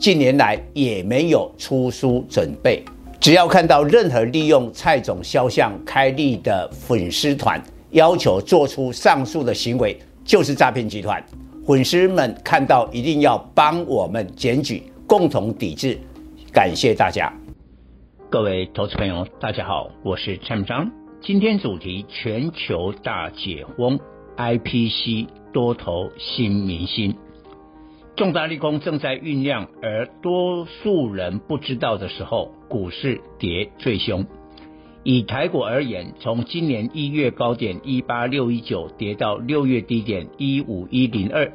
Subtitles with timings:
[0.00, 2.82] 近年来也没有出书准备。
[3.20, 11.22] 只要看到任何利用蔡总肖像开立的粉丝团，要求做出上述的行为，就是诈骗集团。
[11.66, 15.98] 粉丝们看到一定要帮我们检举，共同抵制。
[16.50, 17.30] 感谢大家。
[18.30, 20.90] 各位投资朋友，大家好，我是蔡明章。
[21.22, 24.00] 今天主题：全球大解封
[24.38, 27.14] ，IPC 多头新明星，
[28.20, 34.26] 重大利空正在酝酿，而多数人不知道的时候，股市跌最凶。
[35.02, 41.50] 以台股而言，从今年一月高点一八六一九跌到六月低点一五一零二，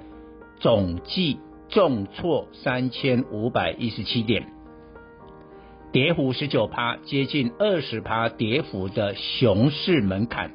[0.59, 1.37] 总计
[1.69, 4.47] 重挫三千五百一十七点。
[5.91, 10.51] 跌幅十九趴，接近二十趴跌幅的熊市门槛。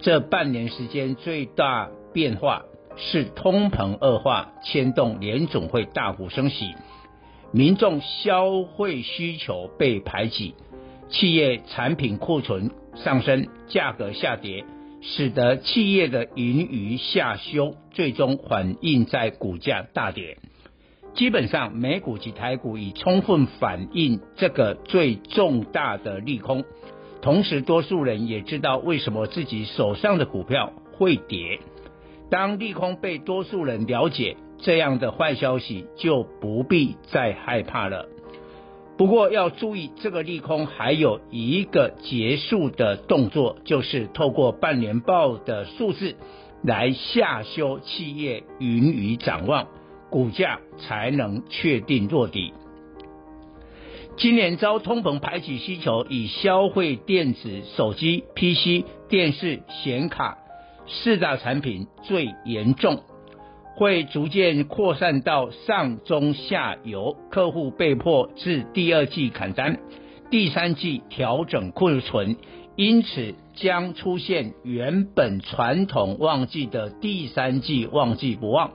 [0.00, 2.64] 这半年时间最大变化
[2.98, 6.74] 是通膨恶化，牵动联总会大幅升息，
[7.52, 10.54] 民众消费需求被排挤，
[11.08, 14.64] 企业产品库存上升，价格下跌，
[15.00, 20.36] 使得企业的盈余下修，最终反映在股价大跌。
[21.14, 26.64] 基本上，美股及台股已充分反映这个最重大的利空。
[27.22, 31.60] 同时，多数人也知道为什么自己手上的股票会跌。
[32.30, 38.08] 当利空被多数人了解，这样的坏消息就不必再害怕了。
[38.96, 46.16] 不过要注意，这个利空还有一个结束的动作，就是透过半年报的数字
[46.62, 49.68] 来下修企业盈余展望。
[50.10, 52.54] 股价才能确定落底。
[54.16, 60.38] 今年遭通膨排挤需求，以消费电子、手机、PC、电视、显卡
[60.88, 63.02] 四大产品最严重，
[63.76, 69.78] 会逐渐扩散到上中下游，客户被迫至第二季砍单，
[70.30, 72.36] 第三季调整库存，
[72.74, 78.72] 因此将出现原本传统旺季的第三季旺季不旺。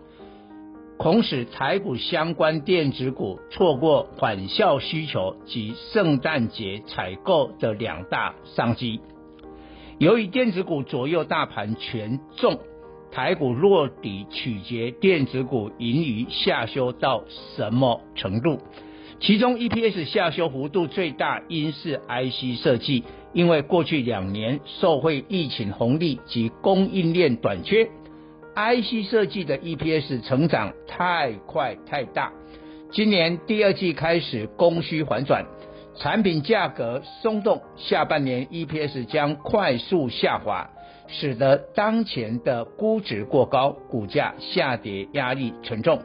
[0.99, 9.01] 恐使，台股相关电子股错过返校需求及圣诞节采购的两大商机。
[9.99, 12.59] 由于电子股左右大盘权重，
[13.11, 17.23] 台股落底取决电子股盈余下修到
[17.55, 18.59] 什么程度。
[19.19, 27.87] 其中 EPS 下修幅度最大，应是 IC 设计，因为过去两年受惠疫情红利及供应链短缺。
[28.55, 32.31] IC 设计的 EPS 成长太快太大，
[32.91, 35.45] 今年第二季开始供需反转，
[35.95, 40.69] 产品价格松动，下半年 EPS 将快速下滑，
[41.07, 45.99] 使得当前的估值过高，股价下跌压力沉重。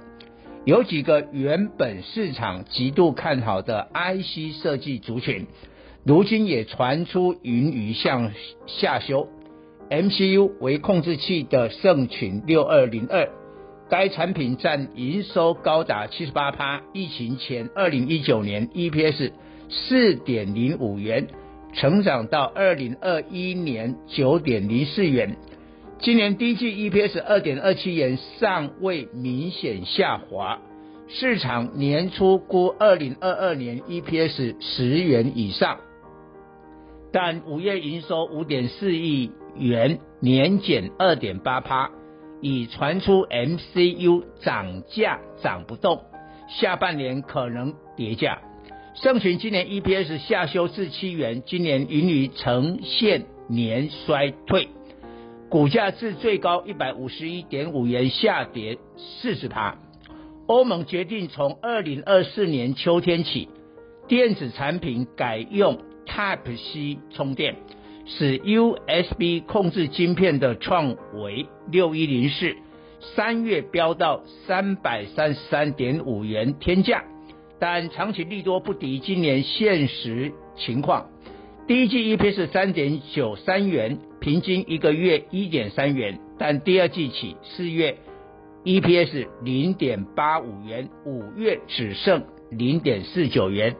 [0.65, 5.47] 有几个原本市场极度看好的 IC 设计族群，
[6.05, 8.33] 如今也传出盈余向
[8.67, 9.29] 下修。
[9.89, 13.27] MCU 为控制器的盛群六二零二，
[13.89, 16.83] 该产品占营收高达七十八趴。
[16.93, 19.33] 疫情前二零一九年 EPS
[19.69, 21.29] 四点零五元，
[21.75, 25.37] 成长到二零二一年九点零四元。
[25.99, 30.59] 今年第一季 EPS 二点二七元，尚未明显下滑。
[31.09, 35.79] 市场年初估二零二二年 EPS 十元以上。
[37.13, 41.91] 但五月营收五点四亿元，年减二点八趴，
[42.41, 46.03] 已传出 MCU 涨价涨不动，
[46.49, 48.39] 下半年可能跌价。
[49.01, 54.67] 盛群今年 EPS 下修至七元，今年盈余呈现年衰退，
[55.49, 59.77] 股价至最高一百五十一点五元下跌四十趴。
[60.49, 63.49] 欧盟决定从二零二四年秋天起，
[64.09, 65.79] 电子产品改用。
[66.09, 67.55] Type C 充电，
[68.07, 72.57] 使 USB 控制晶片的创维六一零四
[73.15, 77.05] 三月飙到三百三十三点五元天价，
[77.61, 81.09] 但长期利多不敌今年现实情况。
[81.67, 87.99] 第一季 EPS 三点九三元，平均一个月一点三元，但第二季起四月
[88.65, 93.77] ，EPS 零点八五元，五月只剩零点四九元。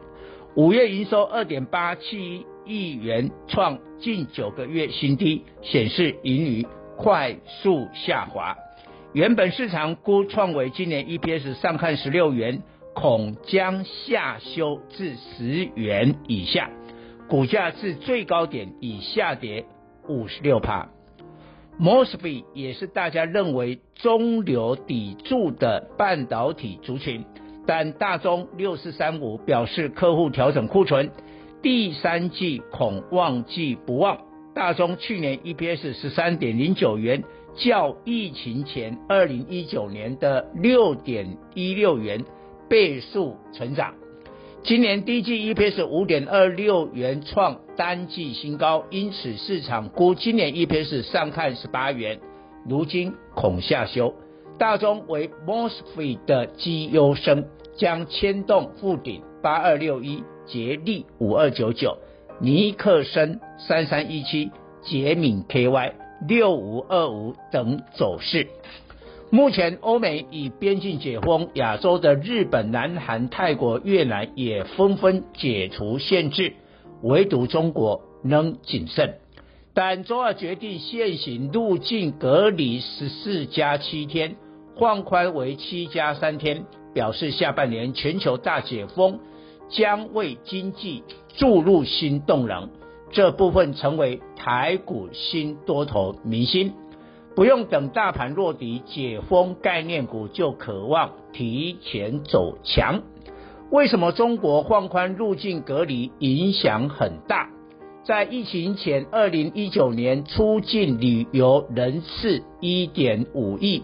[0.55, 6.67] 五月营收二点八七亿元，创近九个月新低，显示盈余
[6.97, 8.55] 快速下滑。
[9.13, 12.61] 原本市场估创惟今年 EPS 上看十六元，
[12.99, 16.69] 恐将下修至十元以下，
[17.29, 19.63] 股价至最高点已下跌
[20.09, 20.89] 五十六趴。
[21.79, 27.23] Mosby 也是大家认为中流砥柱的半导体族群，
[27.65, 31.09] 但大中六四三五表示客户调整库存，
[31.61, 34.17] 第三季恐旺季不旺。
[34.53, 37.23] 大中去年 EPS 十三点零九元，
[37.55, 42.25] 较疫情前二零一九年的六点一六元
[42.69, 43.95] 倍数成长。
[44.63, 52.19] 今年第一季 EPS 五点二六元创单季新高，因此市场估今年 EPS 上看十八元，
[52.67, 54.13] 如今恐下修。
[54.57, 57.45] 大中为 Mosfet 的绩优生，
[57.77, 61.97] 将牵动富鼎八二六一、捷力五二九九、
[62.41, 64.51] 尼克森三三一七、
[64.81, 65.93] 捷敏 KY
[66.27, 68.47] 六五二五等走势。
[69.31, 76.53] 目前，欧美已边境解封，亚洲的日本、南韩、泰国、越南也纷纷解除限制，
[77.03, 79.19] 唯独中国仍谨慎。
[79.75, 84.35] 但周二决定现行入境隔离十四加七天，
[84.79, 86.65] 放宽为七加三天，
[86.95, 89.19] 表示下半年全球大解封
[89.69, 91.03] 将为经济
[91.37, 92.71] 注入新动能，
[93.11, 96.73] 这部分成为台股新多头明星。
[97.35, 103.01] 不用等大盘落底解封，概念股就渴望提前走强。
[103.71, 107.49] 为什么中国放宽入境隔离影响很大？
[108.03, 113.83] 在疫情前，二零一九年出境旅游人次一点五亿，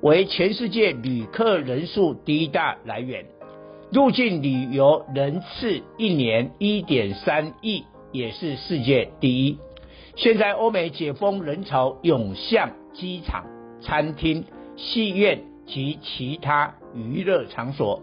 [0.00, 3.24] 为全世界旅客人数第一大来源。
[3.92, 9.58] 入境旅游人次一年一点三亿，也是世界第一。
[10.16, 12.70] 现在欧美解封，人潮涌向。
[12.94, 13.46] 机场、
[13.80, 14.44] 餐厅、
[14.76, 18.02] 戏院及其他娱乐场所，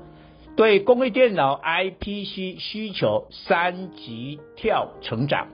[0.56, 5.50] 对工业电脑 IPC 需求三级跳成长。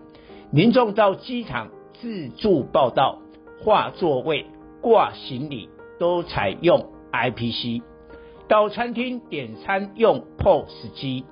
[0.52, 1.68] 民众到机场
[2.00, 3.20] 自助报到、
[3.62, 4.46] 画座位、
[4.82, 5.68] 挂行李
[6.00, 7.82] 都采用 IPC，
[8.48, 11.26] 到餐厅点餐用 POS 机，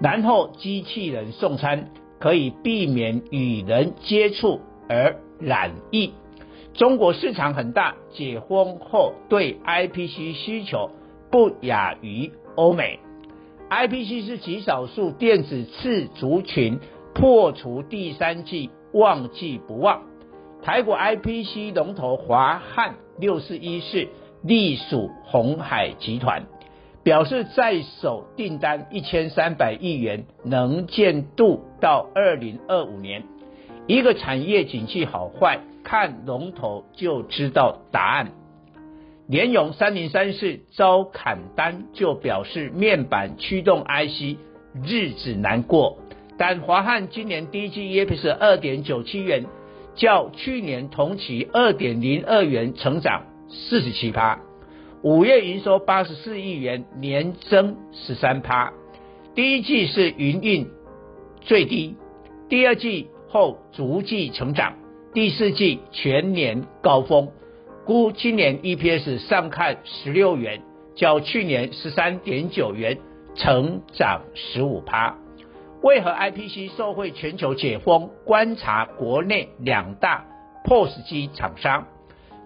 [0.00, 1.90] 然后机器人送餐，
[2.22, 6.12] 可以避免与人接触而染疫。
[6.72, 10.92] 中国市场很大，解封后对 IPC 需求
[11.32, 13.00] 不亚于欧美。
[13.68, 16.78] IPC 是极少数电子次族群
[17.12, 20.02] 破除第三季旺季不旺。
[20.62, 24.06] 台股 IPC 龙头华汉六四一四
[24.44, 26.44] 隶属鸿海集团，
[27.02, 33.24] 表示在手订单一千三百亿元，能见度到二零二五年。
[33.86, 35.60] 一个产业景气好坏。
[35.84, 38.30] 看龙头就知道答案。
[39.26, 44.38] 联咏三零三四遭砍单，就表示面板驱动 IC
[44.84, 45.98] 日子难过。
[46.38, 49.44] 但华汉今年第一季 EPS 二点九七元，
[49.96, 54.38] 较去年同期二点零二元成长四十七趴。
[55.02, 58.72] 五月营收八十四亿元，年增十三趴。
[59.34, 60.70] 第一季是营运
[61.40, 61.96] 最低，
[62.48, 64.74] 第二季后逐季成长。
[65.12, 67.32] 第四季全年高峰，
[67.84, 70.62] 估今年 EPS 上看十六元，
[70.94, 72.98] 较去年十三点九元
[73.34, 75.18] 成长十五趴。
[75.82, 78.08] 为何 IPC 受惠全球解封？
[78.24, 80.24] 观察国内两大
[80.64, 81.88] POS 机厂商，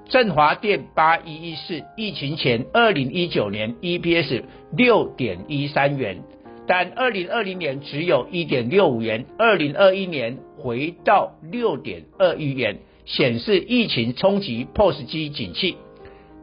[0.08, 6.22] 振华电八一一四，疫情前二零一九年 EPS 六点一三元。
[6.68, 15.76] 但二零二零年只有一点六五元，二零二一年回到六点二一元，显示疫情冲击 POS 机景气。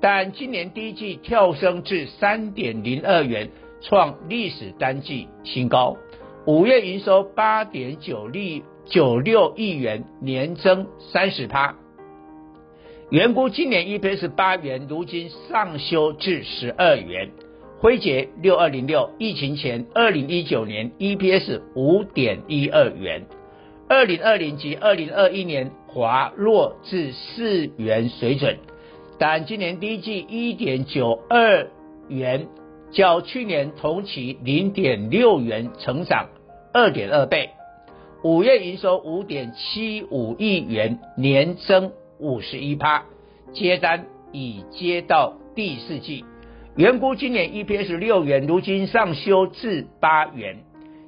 [0.01, 3.49] 但今年第一季跳升至三点零二元，
[3.81, 5.95] 创历史单季新高。
[6.45, 11.75] 五月营收八点九亿九六亿元，年增三十趴。
[13.13, 17.29] 原估今年 EPS 八元，如今上修至十二元。
[17.79, 23.27] 辉杰六二零六，疫情前二零一九年 EPS 五点一二元，
[23.87, 28.57] 二零二零及二零二一年滑落至四元水准，
[29.19, 31.67] 但今年第一季一点九二
[32.07, 32.47] 元，
[32.91, 36.29] 较去年同期零点六元成长
[36.73, 37.51] 二点二倍。
[38.23, 43.05] 五月营收五点七五亿元，年增五十一趴，
[43.53, 46.25] 接单已接到第四季，
[46.75, 50.59] 原估今年 EPS 六元，如今上修至八元。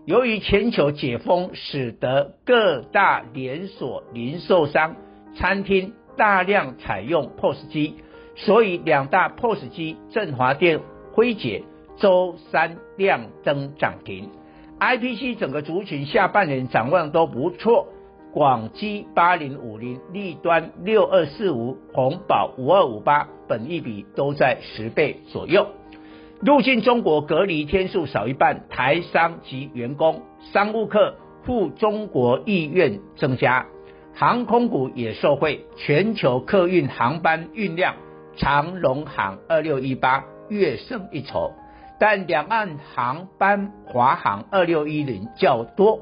[0.05, 4.95] 由于全球解封，使得各大连锁零售商、
[5.35, 7.95] 餐厅大量采用 POS 机，
[8.35, 10.79] 所以两大 POS 机振华电、
[11.13, 11.63] 辉姐
[11.97, 14.29] 周三亮灯涨停。
[14.79, 17.87] IPC 整个族群下半年展望都不错，
[18.35, 25.65] 广基八零五零、立端六二四五、红宝五二五八，本一比都在十倍左右。
[26.41, 31.15] 入境中国隔离天数少一半，台商及员工、商务客
[31.45, 33.67] 赴中国意愿增加，
[34.13, 37.95] 航空股也受惠，全球客运航班运量，
[38.35, 41.53] 长荣航二六一八跃胜一筹，
[42.01, 46.01] 但两岸航班华航二六一零较多，